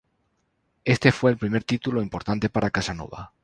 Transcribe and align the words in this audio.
Este 0.83 1.11
fue 1.11 1.29
el 1.29 1.37
primer 1.37 1.63
título 1.63 2.01
importante 2.01 2.49
para 2.49 2.71
Casanova. 2.71 3.33